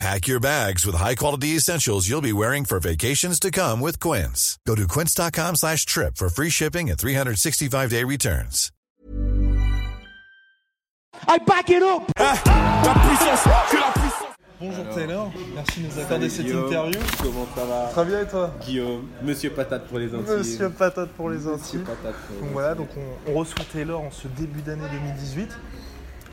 [0.00, 4.58] Pack your bags with high-quality essentials you'll be wearing for vacations to come with Quince.
[4.66, 8.70] Go to quince.com slash trip for free shipping and 365-day returns.
[11.28, 12.34] I back it up La
[12.94, 14.28] puissance, que la puissance
[14.60, 17.00] Bonjour Taylor, merci de nous accorder cette Guillaume, interview.
[17.22, 17.88] Comment ça va?
[17.92, 18.54] Très bien et toi?
[18.64, 20.36] Guillaume, Monsieur Patate pour les Antilles.
[20.38, 21.80] Monsieur Patate pour les Monsieur Antilles.
[21.80, 25.50] Patate pour les Donc voilà, donc on, on reçoit Taylor en ce début d'année 2018.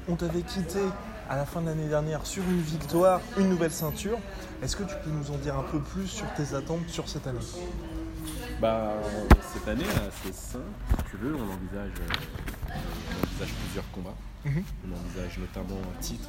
[0.07, 0.79] On t'avait quitté
[1.31, 4.17] à la fin de l'année dernière sur une victoire, une nouvelle ceinture.
[4.61, 7.25] Est-ce que tu peux nous en dire un peu plus sur tes attentes sur cette
[7.25, 7.39] année?
[8.59, 8.95] Bah,
[9.53, 9.85] cette année,
[10.23, 10.65] c'est simple.
[10.89, 12.13] Si tu veux, on envisage, euh,
[12.67, 14.15] on envisage plusieurs combats.
[14.43, 14.63] Mhm.
[14.89, 16.27] On envisage notamment un titre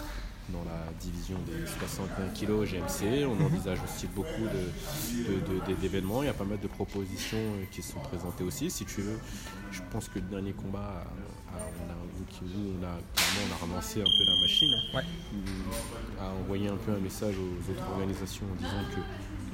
[0.51, 3.25] dans la division des 61 kg GMC.
[3.27, 6.23] On envisage aussi beaucoup de- de- de- de- d'événements.
[6.23, 8.71] Il y a pas mal de propositions euh, qui sont présentées aussi.
[8.71, 9.19] Si tu veux,
[9.73, 11.05] je pense que le dernier combat,
[11.58, 11.95] on a,
[12.42, 14.75] nous, on a, clairement, on a relancé un peu la machine.
[14.95, 15.03] Ouais.
[16.20, 19.00] a envoyé un peu un message aux autres organisations en disant que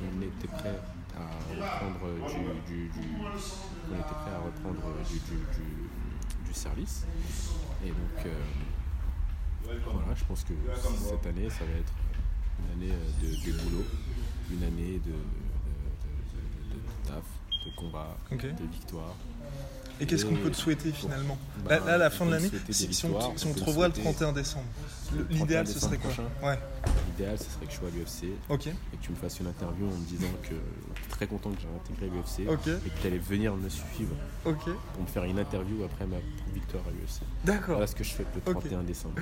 [0.00, 0.78] on était prêt
[1.16, 2.06] à reprendre
[2.68, 3.16] du, du- du-
[3.90, 7.04] on était prêt à reprendre du, service.
[7.84, 8.34] Et donc euh,
[9.64, 10.52] voilà, je pense que
[11.08, 11.92] cette année, ça va être
[12.58, 13.84] une année euh, de, de boulot,
[14.50, 15.12] une année de,
[17.06, 17.22] taf,
[17.64, 19.14] de combat, de victoire.
[20.00, 22.50] Et qu'est-ce qu'on peut te souhaiter finalement Bah, Là, là, à la fin de l'année,
[22.70, 24.64] si, si on, si on te revoit le souhaiter- 31 décembre,
[25.30, 26.10] l'idéal 31 ce serait quoi
[26.42, 26.58] Ouais,
[27.08, 29.86] L'idéal, ce serait que je sois à l'UFC et que tu me fasses une interview
[29.86, 30.54] en me disant que
[31.08, 35.06] très content que j'ai intégré l'UFC et que tu allais venir me suivre pour me
[35.06, 36.16] faire une interview après ma
[36.54, 37.20] victoire à l'UFC.
[37.44, 37.74] D'accord.
[37.76, 38.60] Voilà ce que je fais le Ok.
[38.60, 39.16] 31 décembre.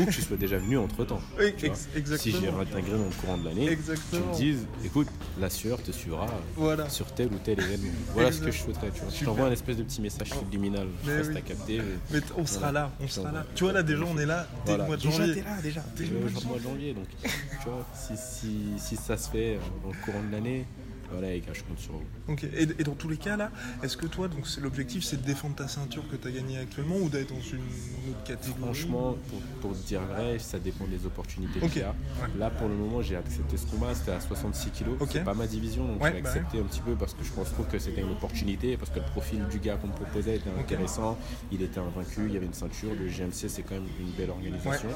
[0.00, 1.20] Ou que tu sois déjà venu entre temps.
[1.38, 2.16] Oui, ex- exactement.
[2.16, 3.76] Si j'ai intégré dans le courant de l'année,
[4.10, 6.26] tu me dises, écoute, la sueur te suivra
[6.56, 6.88] Voilà.
[6.90, 7.90] sur tel ou tel événement.
[8.14, 8.90] Voilà ce que je souhaiterais.
[8.94, 9.10] Tu vois.
[9.10, 10.88] Je t'envoie un espèce de petit message subliminal.
[11.04, 11.34] Je sais pas si oui.
[11.34, 11.82] t'as capté.
[12.10, 13.46] mais- on sera là, on sera là.
[13.54, 14.84] Tu vois là déjà on est là dès Voilà.
[14.84, 15.34] le mois de Déjà, janvier.
[15.34, 15.84] t'es là déjà.
[15.96, 16.94] Dès le Le mois de mois de janvier.
[16.94, 20.66] Donc, tu vois, si, si, si ça se fait euh, dans le courant de l'année,
[21.10, 22.34] voilà, gars, je compte sur vous.
[22.56, 23.50] Et, et dans tous les cas là,
[23.82, 26.96] est-ce que toi donc l'objectif c'est de défendre ta ceinture que tu as gagnée actuellement
[26.96, 28.60] ou d'être dans une, une autre catégorie?
[28.60, 31.90] Franchement, pour, pour te dire vrai, ça dépend des opportunités qu'il y a.
[31.90, 32.28] Ouais.
[32.38, 33.94] Là, pour le moment, j'ai accepté ce combat.
[33.94, 34.88] C'était à 66 kg.
[35.00, 35.08] Ok.
[35.12, 37.32] C'est pas ma division, donc Ouais, j'ai bah accepté un petit peu parce que je
[37.32, 40.36] pense trouve que c'était une opportunité, parce que le profil du gars qu'on me proposait
[40.36, 41.18] était intéressant.
[41.52, 42.90] Il était invaincu, il y avait une ceinture.
[42.94, 44.88] Le GMC, c'est quand même une belle organisation.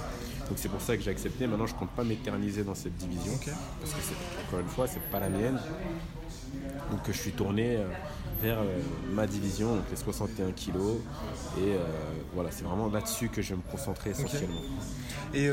[0.48, 1.46] Donc c'est pour ça que j'ai accepté.
[1.46, 3.32] Maintenant, je compte pas m'éterniser dans cette division
[3.80, 4.00] parce que
[4.46, 5.58] encore une fois, c'est pas la mienne.
[6.90, 7.84] Donc je suis tourné euh,
[8.42, 8.80] vers euh,
[9.12, 10.98] ma division, donc les 61 kilos.
[11.58, 11.78] Et euh,
[12.34, 14.60] voilà, c'est vraiment là-dessus que je vais me concentrer essentiellement.
[15.32, 15.48] Et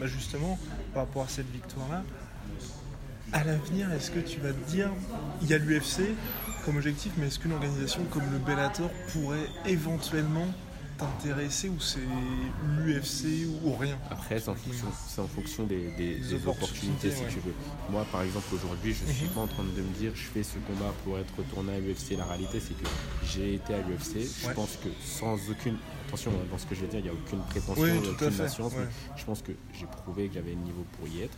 [0.00, 0.58] bah, justement,
[0.94, 2.02] par rapport à cette victoire-là,
[3.32, 4.90] à l'avenir, est-ce que tu vas te dire,
[5.42, 6.14] il y a l'UFC
[6.64, 10.46] comme objectif, mais est-ce qu'une organisation comme le Bellator pourrait éventuellement
[10.98, 12.00] t'intéresser ou c'est
[12.76, 17.08] l'UFC ou rien Après, c'est en fonction, c'est en fonction des, des- Des des opportunités,
[17.08, 17.28] opportunités, si ouais.
[17.30, 17.54] tu veux.
[17.90, 20.42] Moi, par exemple, aujourd'hui, je ne suis pas en train de me dire je fais
[20.42, 22.16] ce combat pour être retourné à l'UFC.
[22.18, 22.88] La réalité, c'est que
[23.24, 24.20] j'ai été à l'UFC.
[24.42, 24.54] Je Ouais.
[24.54, 25.76] pense que sans aucune.
[26.08, 28.24] Attention, hein, dans ce que je vais dire, il n'y a aucune prétention, Oui, tout
[28.24, 28.72] aucune assurance.
[28.72, 28.86] ouais.
[29.14, 31.36] je pense que j'ai prouvé que j'avais le niveau pour y être.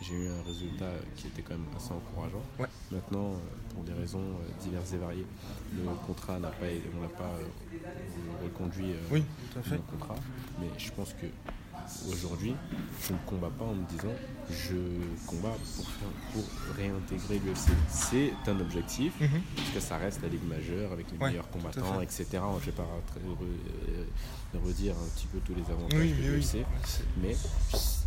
[0.00, 2.42] J'ai eu un résultat qui était quand même assez encourageant.
[2.60, 2.68] Ouais.
[2.92, 5.26] Maintenant, euh, pour des raisons euh, diverses et variées,
[5.74, 6.66] le contrat n'a pas,
[6.96, 9.76] on n'a pas euh, reconduit Oui, tout à fait.
[9.76, 10.14] mon contrat.
[10.60, 11.26] Mais je pense que
[12.08, 12.54] aujourd'hui,
[13.06, 14.12] je ne combats pas en me disant
[14.50, 14.76] je
[15.26, 16.44] combats pour, faire- pour
[16.76, 17.70] réintégrer l'UFC.
[17.88, 19.40] C'est un objectif, Mhm.
[19.56, 22.26] parce que ça reste la Ligue majeure avec les Ouais, meilleurs combattants, etc.
[22.32, 22.82] Je ne vais pas
[24.54, 26.36] re- redire un petit peu tous les avantages Oui, de oui.
[26.36, 26.64] l'UFC.
[27.22, 27.36] Mais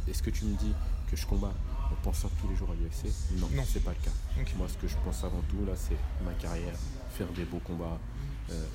[0.07, 0.73] est-ce que tu me dis
[1.09, 1.53] que je combats
[1.91, 3.63] en pensant tous les jours à l'UFC Non, Non.
[3.67, 4.51] c'est pas le cas.
[4.57, 6.73] Moi, ce que je pense avant tout, là, c'est ma carrière,
[7.17, 7.99] faire des beaux combats
[8.51, 8.65] euh,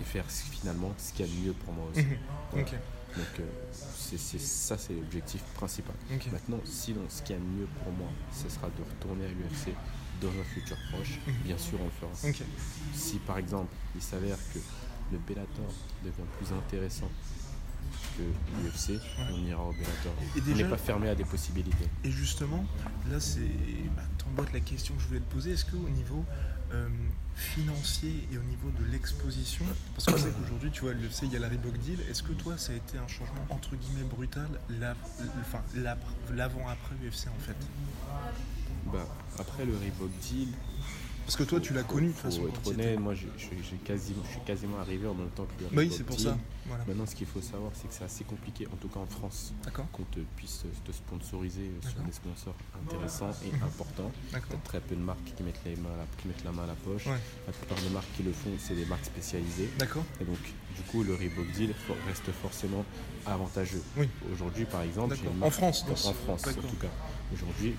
[0.00, 2.04] et faire ce- finalement ce qu'il y a de mieux pour moi aussi.
[2.04, 2.16] Mhm.
[2.52, 2.66] Voilà.
[3.16, 5.94] Donc, euh, c'est c'est- ça, c'est l'objectif principal.
[6.32, 9.28] Maintenant, sinon, ce qu'il y a de mieux pour moi, ce sera de retourner à
[9.28, 9.72] l'UFC
[10.20, 11.18] dans un futur proche.
[11.44, 12.28] Bien sûr, on le fera.
[12.28, 12.34] Mhm.
[12.94, 14.58] Si par exemple, il s'avère que
[15.12, 15.72] le Bellator
[16.02, 17.08] devient plus intéressant
[18.16, 18.22] que
[18.62, 18.98] l'UFC,
[19.32, 20.12] on ira au Bellator.
[20.36, 21.86] Et on déjà- n'est pas fermé à des possibilités.
[22.04, 22.64] Et justement,
[23.10, 23.40] là, c'est
[23.96, 25.52] bah, t'emboîtes la question que je voulais te poser.
[25.52, 26.24] Est-ce qu'au niveau
[27.36, 31.36] financier et au niveau de l'exposition, parce qu'on sait qu'aujourd'hui, tu vois, l'UFC, il y
[31.36, 31.98] a la Reebok Deal.
[32.08, 34.48] Est-ce que toi, ça a été un changement entre guillemets brutal,
[35.74, 37.56] l'avant-après UFC en fait?
[38.92, 39.06] Bah,
[39.38, 40.48] après le Reebok Deal,
[41.24, 42.46] Parce que toi, tu l'as connu de façon.
[42.46, 43.28] être il honnête, moi j'ai
[43.84, 46.36] quasiment, je suis quasiment arrivé en même temps que le Bah oui, c'est pour ça.
[46.66, 46.84] Voilà.
[46.86, 49.52] Maintenant, ce qu'il faut savoir, c'est que c'est assez compliqué, en tout cas en France,
[49.92, 54.12] qu'on te puisse te sponsoriser sur des sponsors intéressants et importants.
[54.32, 54.50] D'accord.
[54.50, 56.64] T'as très peu de marques qui mettent, les mains à la, qui mettent la main
[56.64, 57.06] à la poche.
[57.06, 57.18] Ouais.
[57.46, 59.68] La plupart des marques qui le font, c'est des marques spécialisées.
[59.78, 60.04] D'accord.
[60.20, 60.38] Et donc,
[60.76, 61.74] du coup, le Reebok Deal
[62.06, 62.84] reste forcément
[63.26, 63.82] avantageux.
[63.96, 64.08] Oui.
[64.32, 66.88] Aujourd'hui, par exemple, En France, en, en France, en tout cas.
[67.32, 67.74] Aujourd'hui,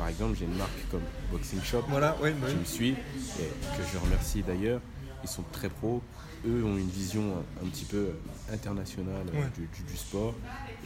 [0.00, 2.92] par exemple, j'ai une marque comme Boxing Shop Voilà, ouais, qui me suit
[3.38, 3.42] et
[3.76, 4.80] que je remercie d'ailleurs.
[5.22, 6.00] Ils sont très pros.
[6.48, 8.12] Eux ont une vision un, un petit peu
[8.50, 9.46] internationale euh, Ouais.
[9.54, 10.34] du, du- du sport.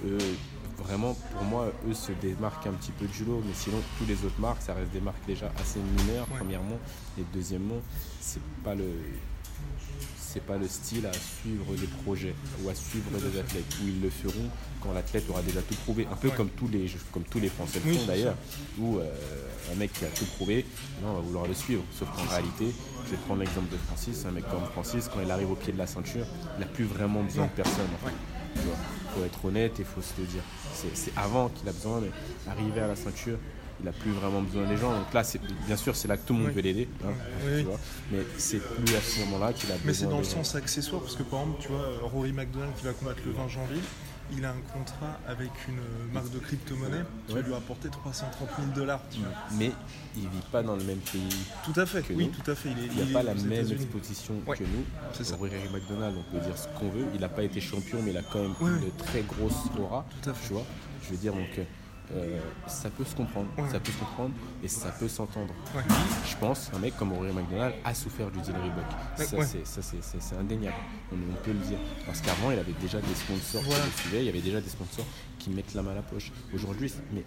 [0.04, 0.18] Eux,
[0.78, 3.40] vraiment, pour moi, eux se démarquent un petit peu du lot.
[3.46, 6.78] Mais sinon, toutes les autres marques, ça reste des marques déjà assez mineures, premièrement.
[7.16, 7.80] Et deuxièmement,
[8.20, 8.88] c'est pas le
[10.16, 14.00] c'est pas le style à suivre des projets ou à suivre des athlètes où ils
[14.02, 14.48] le feront
[14.80, 16.08] quand l'athlète aura déjà tout prouvé.
[16.10, 16.34] Un peu Ouais.
[16.36, 18.34] comme tous les comme tous les Français le font d'ailleurs
[18.80, 19.08] où euh,
[19.72, 20.66] un mec qui a tout prouvé
[21.02, 21.84] non, on va vouloir le suivre.
[21.96, 22.74] Sauf qu'en réalité
[23.06, 25.72] je vais prendre l'exemple de Francis un mec comme Francis quand il arrive au pied
[25.72, 26.26] de la ceinture
[26.56, 28.14] il n'a plus vraiment besoin de personne en fait.
[28.56, 28.76] Tu vois,
[29.14, 30.42] faut être honnête et faut se le dire.
[30.74, 32.10] C'est c'est avant qu'il a besoin mais
[32.50, 33.38] arriver à la ceinture
[33.84, 36.26] il n'a plus vraiment besoin des gens donc là c'est bien sûr c'est là que
[36.26, 36.54] tout le monde Oui.
[36.54, 37.08] veut l'aider hein,
[37.44, 37.62] Oui, tu oui.
[37.64, 37.78] vois,
[38.12, 40.30] mais c'est plus à ce moment là qu'il a besoin Mais c'est dans le gens.
[40.42, 43.48] sens accessoire, parce que par exemple, tu vois, Rory McDonald qui va combattre le 20
[43.48, 43.80] janvier,
[44.32, 47.42] il a un contrat avec une marque de crypto-monnaie qui Ouais.
[47.42, 49.02] va lui rapporter 330 000 dollars.
[49.58, 49.70] mais
[50.16, 51.28] il vit pas dans le même pays.
[51.62, 52.42] Tout à fait, Que oui, nous.
[52.42, 52.70] tout à fait.
[52.70, 54.84] Il a il pas la même exposition Ouais, que nous.
[55.12, 55.36] c'est ça.
[55.36, 57.04] Rory McDonald, on peut dire ce qu'on veut.
[57.14, 60.06] Il n'a pas été champion, mais il a quand même Ouais, une très grosse aura.
[60.22, 60.46] Tout à fait.
[60.48, 60.64] Tu vois
[61.04, 61.60] Je veux dire, donc,
[62.12, 63.48] euh, ça peut se comprendre.
[63.56, 63.68] Ouais.
[63.70, 65.52] Ça peut se comprendre et ça peut s'entendre.
[65.74, 65.82] Ouais.
[66.28, 68.84] Je pense un mec comme Rory McDonald a souffert du Reebok.
[69.18, 69.46] Ouais, Ça, ouais.
[69.46, 70.76] c'est- indéniable.
[71.12, 71.78] On, on peut le dire.
[72.06, 73.82] Parce qu'avant, il avait déjà des sponsors Voilà.
[73.84, 74.20] qui le suivaient.
[74.20, 75.06] Il y avait déjà des sponsors
[75.38, 76.30] qui mettent la main à la poche.
[76.54, 77.24] Aujourd'hui, mais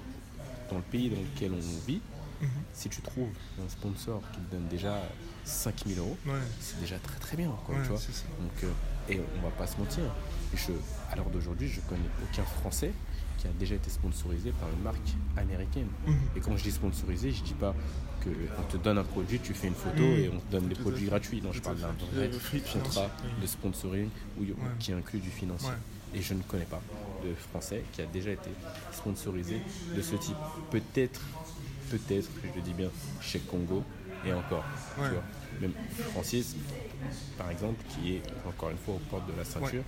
[0.70, 2.02] dans le pays dans lequel on vit,
[2.42, 2.50] Mhm.
[2.74, 3.30] si tu trouves
[3.66, 5.02] un sponsor qui te donne déjà
[5.46, 7.50] 5000 euros, Ouais, c'est déjà très très bien.
[7.66, 7.98] Quoi, Ouais, tu vois.
[8.00, 8.26] c'est ça.
[8.40, 8.72] Donc, euh,
[9.14, 10.04] et on va pas se mentir.
[10.54, 10.72] Je,
[11.12, 12.92] à l'heure d'aujourd'hui, je connais aucun Français
[13.38, 15.88] qui a déjà été sponsorisé par une marque américaine.
[16.08, 16.16] Mhm.
[16.36, 17.74] Et quand je dis sponsorisé, je dis pas
[18.24, 20.20] que on te donne un produit, tu fais une photo Mhm.
[20.20, 21.10] et on te donne des produits fait.
[21.10, 21.42] gratuits.
[21.42, 22.30] Non, je parle d'un vrai
[22.74, 23.10] contrat
[23.42, 24.10] de sponsoring
[24.40, 24.54] où- Ouais.
[24.80, 25.70] qui inclut du financier.
[26.16, 26.82] Et je ne connais pas
[27.24, 28.50] de Français qui a déjà été
[28.94, 29.62] sponsorisé
[29.96, 30.36] de ce type.
[30.72, 31.22] Peut-être,
[31.90, 32.90] peut-être, je dis bien,
[33.22, 33.84] chez Congo
[34.26, 34.64] et encore.
[34.96, 35.24] tu vois.
[35.62, 35.74] Même
[36.12, 36.56] Francis,
[37.38, 39.84] par exemple, qui est encore une fois aux portes de la ceinture,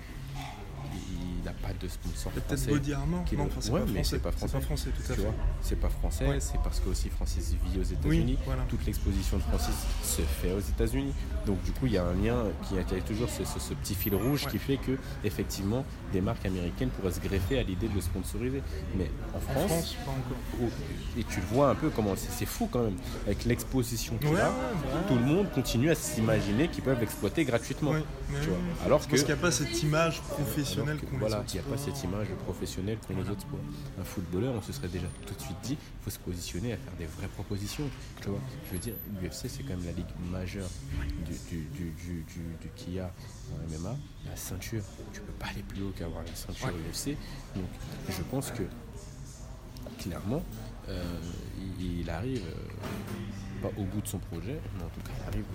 [1.39, 2.71] il n'a pas de sponsor peut-être français.
[2.71, 3.23] Body Armor.
[3.25, 4.03] qui Non, le- enfin, c'est Ouais, pas français.
[4.03, 4.31] c'est pas
[4.61, 4.89] français.
[4.95, 5.21] tout à fait.
[5.61, 6.39] c'est pas français, Ouais.
[6.39, 8.37] c'est parce que aussi Francis vit aux États-Unis.
[8.45, 8.63] voilà.
[8.67, 11.13] Toute l'exposition de Francis se fait aux États-Unis.
[11.45, 13.95] Donc du coup, il y a un lien qui a, toujours ce, ce- ce petit
[13.95, 14.51] fil rouge Ouais.
[14.51, 18.61] qui fait que effectivement, des marques américaines pourraient se greffer à l'idée de le sponsoriser.
[18.97, 20.69] Mais en En France, pas encore.
[21.17, 24.49] et tu vois un peu comment c'est fou quand même avec l'exposition qu'il a.
[24.49, 24.51] bah.
[25.07, 27.91] Tout le monde continue à s'imaginer qu'ils peuvent l'exploiter gratuitement.
[27.91, 28.03] Oui,
[28.41, 28.57] tu vois.
[28.57, 28.85] oui.
[28.85, 31.61] Alors que Parce qu'il n'y a pas cette image alors professionnelle les voilà, autres il
[31.61, 33.59] n'y a pas cette image professionnelle qu'ont les autres sports.
[33.99, 36.77] Un footballeur, on se serait déjà tout de suite dit, il faut se positionner à
[36.77, 37.89] faire des vraies propositions.
[38.21, 40.67] Tu vois, je veux dire, l'UFC c'est quand même la ligue majeure
[41.25, 43.05] du, du, du, du, du- a
[43.53, 43.95] en MMA.
[44.25, 44.83] La ceinture,
[45.13, 46.73] tu peux pas aller plus haut qu'avoir une ceinture Ouais.
[46.91, 47.15] UFC.
[47.55, 47.65] Donc,
[48.09, 48.63] je pense que
[49.99, 50.43] clairement,
[50.87, 51.03] euh,
[51.79, 55.27] il, il arrive euh, pas au bout de son projet, mais en tout cas, il
[55.33, 55.45] arrive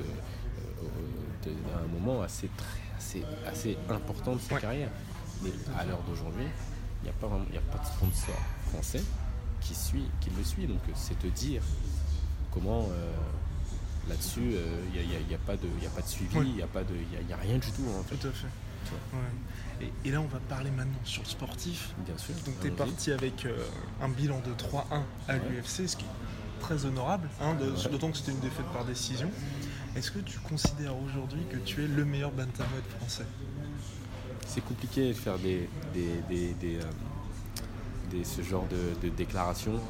[1.47, 4.61] euh, à un moment assez, très- assez, assez important de sa Ouais.
[4.61, 4.89] carrière.
[5.43, 6.47] Mais à l'heure d'aujourd'hui,
[7.03, 8.35] il n'y a, pas vraiment- il y a pas de sponsor
[8.71, 9.03] français
[9.61, 10.67] qui, suit, qui le suit.
[10.67, 11.63] Donc, euh, c'est te dire
[12.53, 13.13] comment euh,
[14.09, 16.31] là-dessus, euh, il n'y a, y a pas de il y a pas de suivi,
[16.35, 16.45] il Ouais.
[16.47, 18.17] n'y a, pas de- il y a- il y a rien du tout en fait.
[18.17, 18.47] Tout à fait.
[19.13, 19.87] Ouais.
[20.05, 21.91] Et, et là, on va parler maintenant sur le sportif.
[22.07, 22.35] Bien sûr.
[22.47, 23.65] Donc, tu es parti avec euh,
[24.03, 25.41] un bilan de 3-1 à Ouais.
[25.51, 27.91] l'UFC, ce qui est très honorable, hein, Ouais.
[27.91, 29.31] d'autant que c'était une défaite par décision.
[29.97, 33.25] Est-ce que tu considères aujourd'hui que tu es le meilleur bantamweight français?
[34.47, 39.81] C'est compliqué de faire des, des, des- des, euh, ce genre de, de déclarations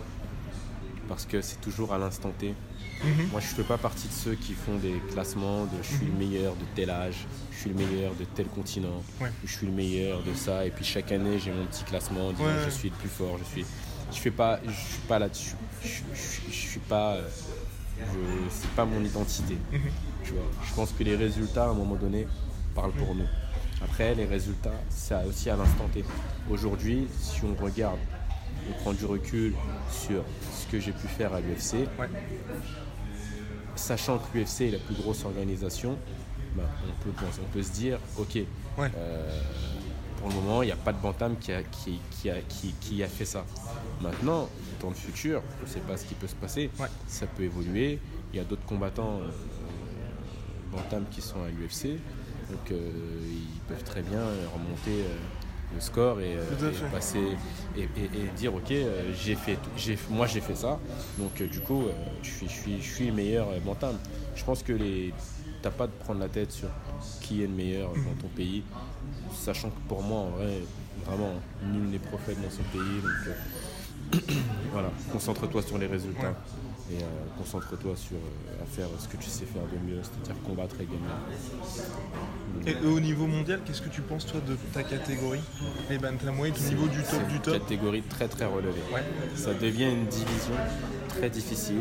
[1.09, 2.55] parce que c'est toujours à l'instant T.
[3.03, 3.29] Mhm.
[3.33, 6.07] Moi, je ne fais pas partie de ceux qui font des classements de je suis
[6.07, 9.31] le meilleur de tel âge, je suis le meilleur de tel continent, Ouais.
[9.45, 12.33] je suis le meilleur de ça, et puis chaque année j'ai mon petit classement en
[12.33, 13.67] disant Ouais, je suis le plus fort, je suis.
[14.13, 15.55] Je fais pas, je suis pas là-dessus.
[15.83, 17.29] Je, je, je- je suis pas, euh,
[17.99, 19.57] je- c'est pas mon identité.
[19.73, 19.81] Mhm.
[20.25, 20.43] Tu vois.
[20.67, 22.27] Je pense que les résultats, à un moment donné,
[22.75, 23.27] parlent pour nous.
[23.83, 26.05] Après, les résultats, c'est aussi à l'instant T.
[26.51, 27.99] Aujourd'hui, si on regarde,
[28.71, 29.55] on prend du recul
[29.91, 30.23] sur
[30.53, 32.09] ce que j'ai pu faire à l'UFC, Ouais.
[33.77, 35.97] sachant que l'UFC est la plus grosse organisation,
[36.57, 38.37] ben, on, peut, penser- on peut se dire, ok,
[38.79, 38.91] Ouais.
[38.97, 39.41] euh,
[40.25, 42.75] pour le moment, il n'y a pas de bantam qui a, qui, qui a, qui,
[42.81, 43.45] qui a fait ça.
[44.01, 44.49] Maintenant,
[44.81, 46.87] dans le futur, je ne sais pas ce qui peut se passer, Ouais.
[47.07, 47.99] ça peut évoluer.
[48.33, 49.29] il y a d'autres combattants euh,
[50.73, 51.99] bantam qui sont à l'UFC.
[52.51, 52.91] Donc euh,
[53.31, 54.21] ils peuvent très bien
[54.55, 55.17] remonter euh,
[55.75, 56.37] le score et,
[56.91, 57.19] passer
[57.77, 58.73] et, et- et dire ok
[59.15, 60.79] j'ai fait j'ai moi j'ai fait ça
[61.19, 61.85] donc du coup
[62.23, 63.97] je suis je suis je suis le meilleur bantam.
[64.37, 65.13] Je pense que les
[65.65, 66.69] t'as pas de prendre la tête sur
[67.23, 68.63] qui est le meilleur dans ton pays,
[69.33, 70.61] sachant que pour moi en vrai
[71.07, 71.33] vraiment
[71.73, 74.35] nul n'est prophète dans son pays donc euh,
[74.73, 76.35] voilà concentre-toi sur les résultats.
[76.93, 77.07] Et euh,
[77.39, 80.85] concentre-toi sur euh, à faire ce que tu sais faire de mieux, c'est-à-dire combattre et
[80.85, 80.99] gagner.
[82.67, 85.41] Et au niveau mondial, qu'est-ce que tu penses toi de ta catégorie?
[85.89, 88.83] Les bantamweight au niveau du top du top catégorie très très relevée.
[88.93, 89.03] Ouais.
[89.35, 90.55] Ça devient une division
[91.09, 91.81] très difficile.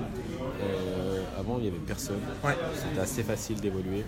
[0.61, 1.02] Euh,
[1.43, 2.19] avant, il n'y avait personne.
[2.43, 2.55] Ouais.
[2.75, 4.03] C'était assez facile d'évoluer.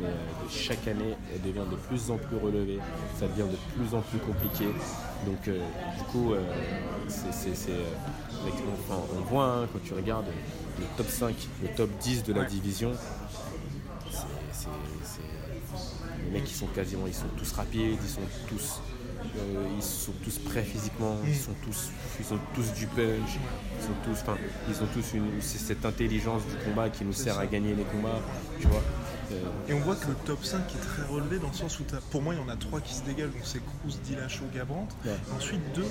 [0.00, 0.12] Mais euh,
[0.50, 2.78] chaque année, elle devient de plus en plus relevée.
[3.18, 4.66] Ça devient de plus en plus compliqué.
[5.26, 5.58] Donc, euh,
[5.98, 6.42] du coup, euh,
[7.08, 7.28] c'est,
[8.90, 10.26] enfin, on voit hein, quand tu regardes
[10.78, 12.46] le top 5, le top 10 de la Ouais.
[12.46, 12.92] division,
[16.24, 18.80] les mecs qui sont quasiment, ils sont tous rapides, ils sont tous,
[19.76, 21.90] ils sont tous prêts physiquement, ils sont tous,
[22.20, 23.38] ils ont tous du punch,
[23.78, 24.36] ils sont tous, enfin,
[24.68, 28.20] ils ont tous une, cette intelligence du combat qui nous sert à gagner les combats,
[28.60, 28.82] tu vois.
[29.68, 32.22] Et on voit que le top 5 est très relevé dans le sens où pour
[32.22, 34.88] moi il y en a trois qui se dégagent, donc c'est Cruz, Dillashaw, Gabrant.
[35.04, 35.12] Ouais.
[35.36, 35.86] Ensuite deux,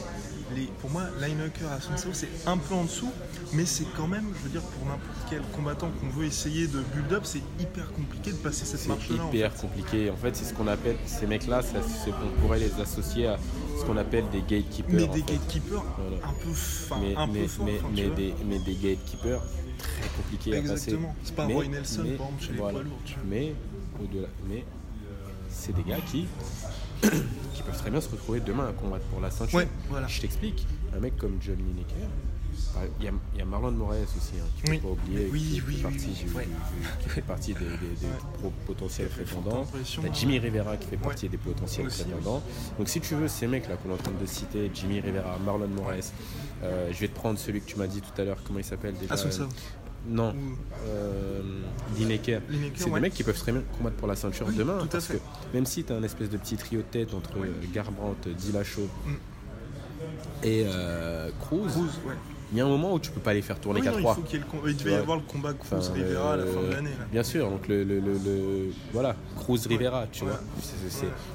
[0.56, 3.12] les, pour moi Lineker à Sunsao c'est un peu en dessous,
[3.54, 6.80] mais c'est quand même, je veux dire pour n'importe quel combattant qu'on veut essayer de
[6.94, 9.24] build up, c'est hyper compliqué de passer cette c'est marche-là.
[9.24, 10.10] en hyper compliqué.
[10.10, 13.38] En fait, c'est ce qu'on appelle, ces mecs-là, c'est qu'on pourrait les associer à
[13.80, 14.94] ce qu'on appelle des gatekeepers.
[14.96, 16.28] Mais des gatekeepers Voilà.
[16.28, 18.16] un peu, fin, mais, un mais, peu fort, mais, enfin, tu mais vois.
[18.16, 19.42] des, mais des gatekeepers
[19.78, 20.72] très compliqués à passer.
[20.72, 21.16] Exactement.
[21.24, 22.74] C'est pas Mais- Roy Nelson mais- par exemple chez les voilà.
[22.74, 23.00] poids lourds.
[23.06, 23.24] tu vois.
[23.30, 23.54] Mais
[24.02, 24.66] au-delà, mais
[25.50, 26.26] c'est des gars qui,
[27.02, 29.58] qui peuvent très bien se retrouver demain à combattre pour la ceinture.
[29.60, 30.08] Ouais, voilà.
[30.08, 30.66] Je t'explique.
[30.96, 32.08] Un mec comme John Lineker,
[33.00, 34.82] il y, a- il y a Marlon Moraes aussi, hein, qu'il ne Oui.
[34.82, 36.48] faut pas oublier, Oui, qui, oui, fait oui, partie du- ouais.
[37.02, 38.08] qui fait partie des, des- des
[38.40, 39.66] pro- potentiels prétendants.
[40.02, 41.02] T'as Jimmy Rivera qui fait Ouais.
[41.04, 42.44] partie des potentiels Aussi, prétendants.
[42.78, 45.68] Donc si tu veux, ces mecs-là qu'on est en train de citer, Jimmy Rivera, Marlon
[45.70, 46.12] Moraes,
[46.64, 48.66] euh, je vais te prendre celui que tu m'as dit tout à l'heure, comment il
[48.66, 49.14] s'appelle déjà?
[49.14, 49.48] Ah, Sunsao.
[50.08, 50.36] Non,
[50.86, 51.42] euh,
[51.98, 52.42] Lineker.
[52.48, 54.78] Lineker, C'est des mecs qui peuvent très bien combattre pour la ceinture demain.
[54.78, 55.18] tout à parce fait.
[55.18, 58.30] que même si tu as un espèce de petit trio de tête entre euh, Garbrandt,
[58.30, 59.14] Dillashaw Mm.
[60.44, 62.14] et euh, Cruz, Cruz, ouais.
[62.52, 64.02] Il y a un moment où tu peux pas les faire tourner qu'à non, il,
[64.02, 64.16] trois.
[64.16, 64.70] faut qu'il y ait le combat.
[64.70, 66.90] il devait y avoir le combat Cruz-Rivera à la fin de euh, l'année.
[67.12, 70.40] Bien sûr, donc le, le, le- voilà, Cruz Rivera, tu vois.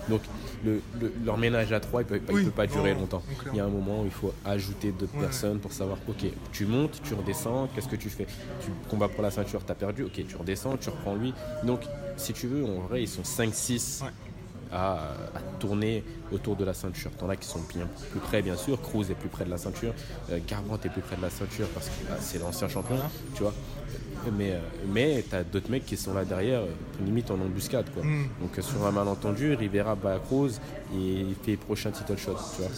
[0.09, 0.21] Donc
[0.65, 3.23] le, le- leur ménage à trois, il peut, il Oui, peut pas durer longtemps.
[3.53, 6.67] Il y a un moment où il faut ajouter d'autres personnes pour savoir, ok, tu
[6.67, 8.27] montes, tu redescends, qu'est-ce que tu fais?
[8.65, 11.35] Tu combats pour la ceinture, tu as perdu, ok, tu redescends, tu reprends lui.
[11.65, 11.81] Donc
[12.17, 14.11] si tu veux, en vrai, ils sont 5-6 Ouais.
[14.73, 14.95] À,
[15.35, 17.11] à tourner autour de la ceinture.
[17.19, 18.81] T'en as qui sont bien plus près, bien sûr.
[18.81, 19.93] Cruz est plus près de la ceinture.
[20.31, 22.97] Euh, Garbrandt est plus près de la ceinture parce que bah, c'est l'ancien champion,
[23.35, 23.55] tu vois.
[24.37, 24.61] Mais, euh,
[24.93, 26.67] mais t'as d'autres mecs qui sont là derrière, euh,
[27.05, 28.03] limite en embuscade, quoi.
[28.05, 28.29] Mm.
[28.43, 30.61] Donc euh, sur un malentendu, Rivera bat Cruz
[30.95, 32.71] et il fait prochain title shot, tu vois.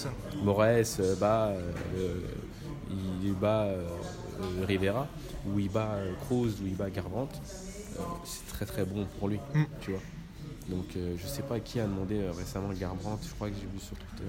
[0.44, 2.14] Moraes euh, bat, euh, euh,
[3.24, 3.82] il bat euh,
[4.40, 5.08] euh, Rivera,
[5.46, 7.34] ou il bat euh, Cruz, ou il bat Garbrandt.
[7.98, 9.64] Euh, c'est très très bon pour lui, Mm.
[9.80, 10.00] tu vois.
[10.72, 13.66] Donc euh, je sais pas qui a demandé euh, récemment Garbrandt, je crois que j'ai
[13.66, 14.24] vu sur Twitter.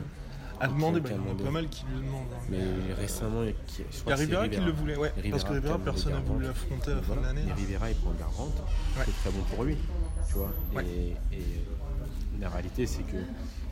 [0.61, 1.43] Demander, bah, a il y en a demandé.
[1.43, 2.25] pas mal qui le demandent.
[2.33, 2.45] hein.
[2.49, 4.59] Mais récemment, il y a qui- je Il y crois a que c'est Rivera qui
[4.61, 5.11] le voulait, ouais.
[5.17, 6.47] Rivera parce que qui a Rivera, demandé personne n'a voulu Garbrandt.
[6.47, 7.21] l'affronter à la fin Voilà.
[7.21, 7.49] de l'année.
[7.49, 7.53] Et.
[7.53, 8.53] Rivera, il prend Garbrandt,
[8.97, 9.03] Ouais.
[9.05, 9.77] c'est très bon pour lui,
[10.29, 10.53] tu vois.
[10.75, 10.85] Ouais.
[10.85, 11.43] Et, et
[12.39, 13.17] la réalité, c'est que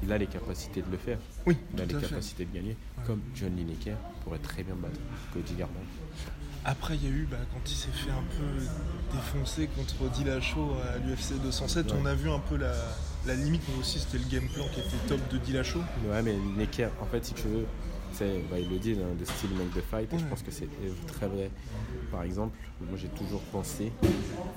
[0.03, 1.19] il a les capacités de le faire.
[1.45, 2.09] Oui, Il a tout les à fait.
[2.09, 2.75] capacités de gagner,
[3.05, 4.99] comme John Lineker pourrait très bien battre
[5.33, 5.85] Cody Garbrandt.
[6.63, 10.73] Après, il y a eu, bah, quand il s'est fait un peu défoncer contre Dillashaw
[10.93, 11.97] à l'UFC 207, Ouais.
[12.01, 12.73] on a vu un peu la,
[13.25, 15.79] la limite, mais aussi c'était le game plan qui était top de Dillashaw.
[16.07, 17.65] Ouais, mais Lineker, en fait, si tu veux,
[18.13, 20.51] c'est, bah, il le dit, hein, de style make the fight, et je pense que
[20.51, 20.67] c'est
[21.07, 21.49] très vrai.
[22.11, 23.91] Par exemple, moi j'ai toujours pensé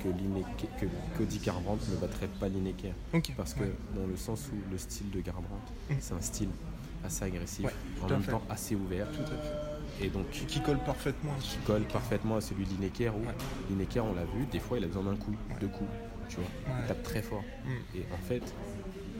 [0.03, 0.85] que, Lineker, que
[1.17, 2.93] Cody Garbrandt ne battrait pas Lineker.
[3.35, 3.73] Parce que Ouais.
[3.95, 5.93] dans le sens où le style de Garbrandt, Mm.
[5.99, 6.49] c'est un style
[7.03, 8.31] assez agressif, Ouais, en même fait.
[8.31, 9.74] temps assez ouvert, Tout à fait.
[10.01, 13.33] Et donc Qui colle parfaitement à qui colle parfaitement à celui de Lineker où Ouais.
[13.69, 15.89] Lineker, on l'a vu, des fois il a besoin d'un coup, deux coups,
[16.29, 16.45] tu vois,
[16.81, 17.43] il tape très fort.
[17.65, 17.97] Mm.
[17.97, 18.43] Et en fait,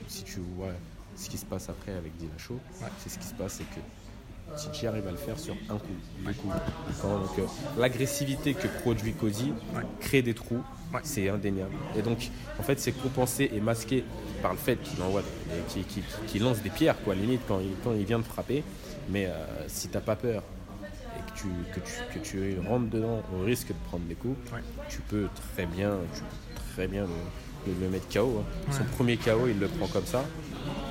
[0.08, 0.74] si tu vois
[1.16, 2.58] ce qui se passe après avec Ouais.
[3.00, 3.80] c'est ce qui se passe, c'est que
[4.58, 5.88] si tu arrives à le faire sur un coup,
[6.26, 6.54] deux coups,
[7.02, 7.46] donc, euh,
[7.80, 9.54] l'agressivité que produit Cody
[10.02, 10.62] crée des trous,
[10.94, 11.00] Ouais.
[11.04, 11.74] c'est indéniable.
[11.98, 12.30] Et donc,
[12.60, 14.04] en fait, c'est compensé et masqué
[14.42, 15.24] par le fait qu'il envoie,
[16.28, 18.64] qu'il lance des pierres, quoi, limite quand il, quand il vient de frapper.
[19.10, 19.34] Mais euh,
[19.68, 20.44] si t'as pas peur
[21.36, 24.60] tu, que, tu, que tu rentres dedans au risque de prendre des coups, Ouais.
[24.90, 28.42] tu peux très bien, tu peux très bien le, le- le mettre KO.
[28.42, 28.72] hein.
[28.72, 30.24] Son premier KO, il le prend comme ça.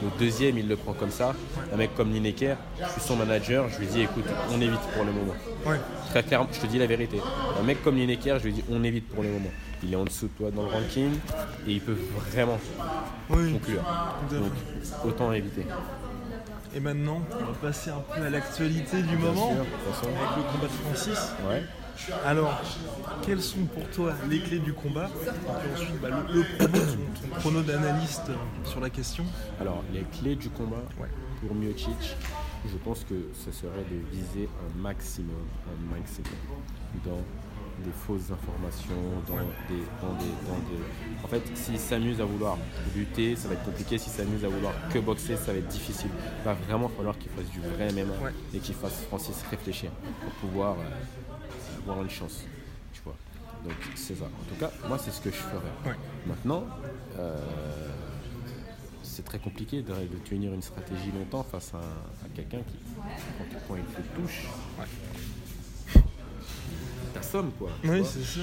[0.02, 1.34] Le deuxième, il le prend comme ça.
[1.72, 5.04] Un mec comme Lineker, je suis son manager, je lui dis écoute, on évite pour
[5.04, 5.34] le moment.
[5.66, 5.78] Ouais.
[6.10, 7.18] Très clairement, je te dis la vérité.
[7.58, 9.50] Un mec comme Lineker, je lui dis on évite pour le moment.
[9.82, 11.10] Il est en dessous de toi dans le ranking
[11.66, 11.96] et il peut
[12.32, 12.58] vraiment
[13.30, 13.52] Oui.
[13.52, 13.82] conclure.
[14.30, 14.52] Donc
[15.04, 15.66] autant éviter.
[16.74, 19.52] Et maintenant, on va passer un peu à l'actualité du moment.
[19.52, 19.60] Sûr.
[19.60, 21.32] Avec le combat de Francis.
[21.48, 21.62] Ouais.
[22.26, 22.60] Alors,
[23.22, 26.78] quelles sont pour toi les clés du combat Et puis ensuite, bah, le, le prono,
[26.84, 28.30] ton, ton chrono d'analyste
[28.64, 29.24] sur la question.
[29.60, 31.08] Alors, les clés du combat Ouais.
[31.46, 32.16] pour Miocic,
[32.66, 33.14] je pense que
[33.44, 35.30] ce serait de viser un maximum,
[35.68, 36.32] un maximum
[37.06, 37.20] dans
[37.84, 38.94] des fausses informations,
[39.26, 41.24] dans, des, dans, des, dans des...
[41.24, 42.56] En fait, s'il s'amuse à vouloir
[42.94, 43.98] lutter, ça va être compliqué.
[43.98, 46.10] S'il s'amuse à vouloir que boxer, ça va être difficile.
[46.40, 48.32] Il va vraiment falloir qu'il fasse du vrai MMA Ouais.
[48.54, 49.90] et qu'il fasse Francis réfléchir
[50.22, 52.44] pour pouvoir euh, avoir une chance.
[52.92, 53.16] Tu vois.
[53.64, 54.24] Donc c'est ça.
[54.24, 55.72] En tout cas, moi c'est ce que je ferais.
[55.90, 55.96] Ouais.
[56.26, 56.64] Maintenant,
[57.18, 57.36] euh,
[59.02, 63.58] c'est très compliqué de, de tenir une stratégie longtemps face à, à quelqu'un qui, quand,
[63.68, 64.46] quand il te touche,
[67.14, 67.70] t'assommes quoi.
[67.82, 68.40] tu Oui, c'est ça.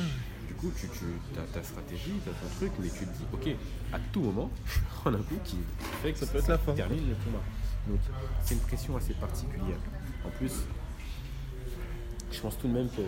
[0.47, 3.25] Du coup, tu, tu as ta stratégie, tu as ton truc, mais tu te dis,
[3.33, 3.55] ok,
[3.93, 5.57] à tout moment, je prendre un coup qui
[6.03, 6.73] fait que Ça peut être la fin.
[6.73, 7.43] termine le combat.
[7.87, 7.99] Donc,
[8.43, 9.77] c'est une pression assez particulière.
[10.25, 10.51] En plus,
[12.31, 13.01] je pense tout de même que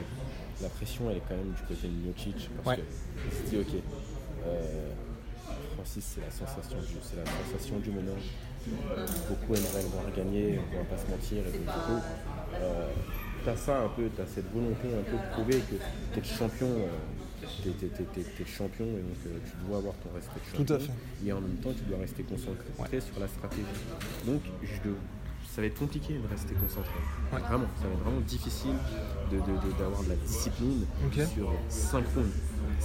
[0.61, 2.83] la pression, elle est quand même du côté de Miocic, parce Ouais.
[2.83, 2.87] que
[3.27, 3.81] il se dit, ok,
[4.45, 4.91] euh,
[5.75, 8.15] Francis, c'est la sensation du, c'est la sensation du moment.
[9.29, 12.01] Beaucoup aimeraient le voir gagner, on va pas se mentir, et donc, du coup,
[12.55, 12.87] euh,
[13.45, 15.75] t'as ça un peu, t'as cette volonté un peu de prouver que
[16.13, 19.67] t'es le champion, euh, t'es, t'es- t'es- t'es- t'es le champion et donc euh, tu
[19.67, 20.65] dois avoir ton respect de champion.
[20.65, 20.91] Tout à fait.
[21.25, 23.63] Et en même temps, tu dois rester concentré sur la stratégie.
[24.25, 24.89] Donc, je
[25.53, 26.89] ça va être compliqué de rester concentré.
[27.31, 27.39] Ouais.
[27.39, 28.73] Vraiment, ça va être vraiment difficile
[29.29, 32.25] de, de- de- d'avoir de la discipline sur 5 rounds.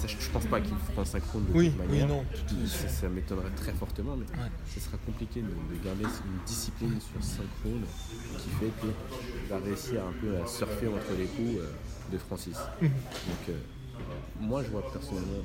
[0.00, 0.75] Ça, je, je pense pas qu'il
[1.05, 2.09] 5 rounds de Oui, toute oui, manière.
[2.09, 2.25] non.
[2.67, 4.49] Ça, ça m'étonnerait très fortement, mais Ouais.
[4.73, 7.87] ce sera compliqué de, de garder une discipline sur 5 rounds
[8.38, 11.73] qui fait qu'il va réussir un peu à surfer entre les coups euh,
[12.12, 12.57] de Francis.
[12.81, 12.88] Mhm.
[12.90, 13.52] Donc, euh,
[14.40, 15.43] moi, je vois personnellement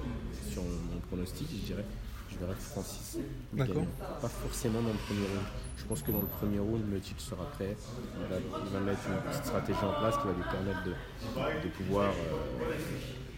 [0.52, 1.86] sur mon pronostic, je dirais,
[2.34, 3.18] je verrais Francis
[3.54, 3.76] D'accord.
[3.76, 3.88] gagner.
[4.22, 5.46] Pas forcément dans le premier round.
[5.78, 7.76] Je pense que dans le premier round, le titre sera prêt.
[8.22, 8.36] Il va,
[8.66, 12.10] il va mettre une petite stratégie en place qui va lui permettre de, de pouvoir,
[12.12, 12.74] euh,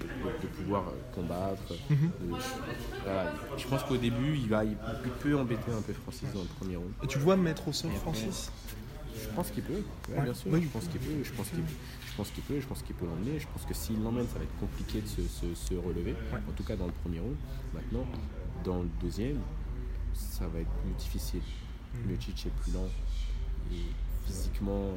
[0.02, 1.74] de, de pouvoir euh, combattre.
[1.90, 2.12] Mhm.
[2.22, 2.36] De-
[3.04, 3.34] voilà.
[3.58, 6.48] Je pense qu'au début, il, va, il, il peut embêter un peu Francis dans le
[6.60, 6.92] premier round.
[7.04, 8.52] Et tu vois mettre au sol après, Francis?
[9.18, 9.74] Je pense qu'il peut,
[10.10, 10.24] ouais, Ouais.
[10.24, 10.52] bien sûr.
[10.52, 10.62] Oui.
[10.64, 11.60] Je pense qu'il peut, je pense qu'il
[12.12, 13.40] je pense qu'il peut, je pense qu'il peut l'emmener.
[13.40, 16.12] Je pense que s'il l'emmène, ça va être compliqué de se, se- se relever.
[16.32, 16.40] Ouais.
[16.48, 17.36] En tout cas dans le premier round.
[17.74, 18.06] Maintenant,
[18.66, 19.40] dans le deuxième,
[20.14, 21.42] ça va être plus difficile.
[21.94, 22.10] Mm.
[22.10, 22.88] Miocic est plus lent.
[23.72, 23.76] Et
[24.26, 24.90] physiquement,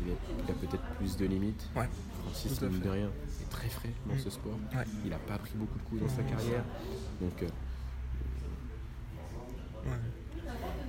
[0.00, 1.68] il, est- il a peut-être plus de limites.
[1.76, 1.88] Ouais.
[2.22, 3.10] Francis, à mine de rien,
[3.42, 4.18] est très frais dans Mm.
[4.18, 4.58] ce sport.
[4.74, 4.84] Ouais.
[5.04, 6.64] Il n'a pas pris beaucoup de coups dans sa carrière.
[7.20, 7.48] Donc, euh,
[9.84, 9.90] Ouais.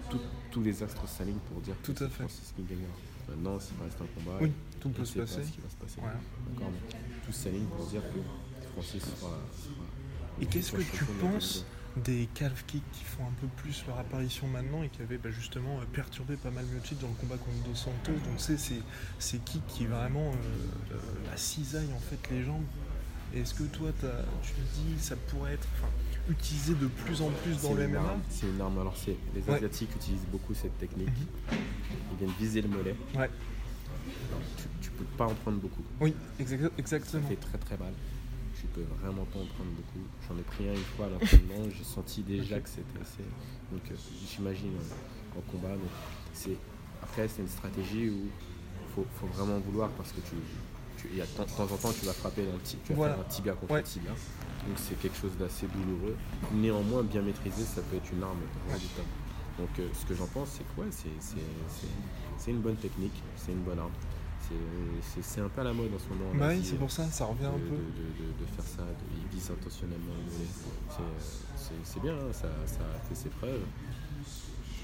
[0.10, 0.20] tout-
[0.52, 2.24] tous les astres s'alignent pour dire que Tout à c'est fait.
[2.24, 2.92] Francis qui gagnera.
[3.28, 5.44] Maintenant, s'il reste un combat, Oui, tout peut se pas passer.
[5.44, 6.00] ce qui va se passer.
[6.00, 6.16] Voilà.
[6.52, 8.20] D'accord, mais tout s'aligne pour dire que
[8.74, 9.16] Francis sera.
[9.18, 9.38] sera-
[10.42, 11.66] Et qu'est-ce que tu penses
[12.04, 15.30] des calf kicks qui font un peu plus leur apparition maintenant et qui avaient bah,
[15.32, 18.82] justement euh, perturbé pas mal Miocic dans le combat contre Dos Santos Donc c'est ces,
[19.18, 20.98] ces kicks qui vraiment euh, euh,
[21.30, 22.66] la cisaillent en fait les jambes.
[23.34, 23.90] Est-ce que toi
[24.44, 25.68] tu te dis ça pourrait être
[26.30, 28.80] utilisé de plus en plus dans le MMA C'est une arme.
[28.80, 29.48] Alors, c'est- les Ouais.
[29.50, 29.54] Mhm.
[29.56, 31.10] Asiatiques utilisent beaucoup cette technique.
[31.52, 32.96] Ils viennent viser le mollet.
[33.16, 33.30] Ouais,
[34.58, 35.84] Tu, tu peux pas en prendre beaucoup.
[36.02, 37.28] oui, exact- Ça exactement.
[37.28, 37.94] fait très très mal.
[38.66, 40.06] Tu peux vraiment pas en prendre beaucoup.
[40.28, 41.70] J'en ai pris un une fois à l'entraînement.
[41.70, 43.24] J'ai senti déjà que c'était assez.
[43.72, 43.96] Donc, euh,
[44.28, 45.74] j'imagine euh, en combat.
[45.74, 45.90] Donc,
[46.34, 46.58] c'est
[47.04, 48.28] après c'est une stratégie où
[48.96, 50.36] faut, faut vraiment vouloir parce que tu,
[50.98, 52.96] tu il y a de temps en temps tu vas frapper dans le tu vas
[52.96, 53.14] Voilà.
[53.16, 53.80] faire un tibia contre Ouais.
[53.82, 54.10] un tibia.
[54.12, 56.16] Donc c'est quelque chose d'assez douloureux.
[56.54, 59.08] Néanmoins bien maîtrisé, ça peut être une arme redoutable.
[59.60, 61.36] Donc euh, ce que j'en pense c'est que ouais, c'est, c'est,
[61.70, 61.88] c'est-
[62.38, 63.92] c'est une bonne technique, c'est une bonne arme.
[64.48, 66.30] C'est, c'est, un peu à la mode en ce moment.
[66.32, 67.76] en Bah oui, c'est pour ça, ça revient de, un peu.
[67.78, 70.14] de- de- de faire ça, de, ils visent intentionnellement.
[70.30, 73.62] C'est, euh, c'est, bien, hein, ça, ça a fait ses preuves.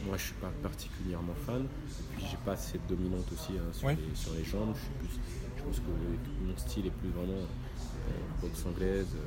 [0.08, 1.62] Moi, je suis pas particulièrement fan.
[1.65, 3.95] Et puis, j'ai pas cette dominante aussi hein, sur, Ouais.
[3.97, 4.74] les, sur les jambes.
[4.76, 5.19] Je, suis plus,
[5.58, 9.13] je pense que mon style est plus vraiment euh, boxe anglaise.
[9.15, 9.19] euh,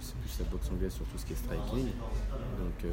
[0.00, 1.86] c'est plus la boxe anglaise sur tout ce qui est striking.
[2.58, 2.88] Donc, euh,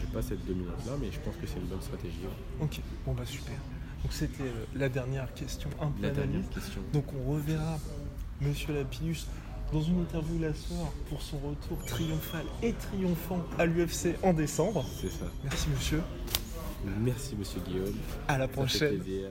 [0.00, 2.24] j'ai, pas cette dominante-là, mais je pense que c'est une bonne stratégie.
[2.60, 3.54] Ok, bon bah super.
[4.06, 6.80] Donc c'était euh, la dernière question un peu La dernière question.
[6.92, 7.76] Donc on reverra
[8.40, 9.26] Monsieur Lapillus
[9.72, 14.86] dans une interview la soeur pour son retour triomphal et triomphant à l'UFC en décembre.
[15.02, 15.24] C'est ça.
[15.42, 16.02] Merci monsieur,
[17.00, 17.96] Merci, monsieur Guillaume.
[18.28, 19.00] à la Ça fait prochaine.
[19.00, 19.30] plaisir.